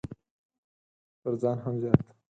[1.21, 2.01] تر ځان هم زيات!